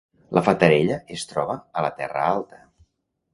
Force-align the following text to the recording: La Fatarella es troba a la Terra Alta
La 0.35 0.41
Fatarella 0.45 0.97
es 1.17 1.25
troba 1.33 1.59
a 1.75 1.85
la 1.87 1.93
Terra 2.01 2.25
Alta 2.31 2.63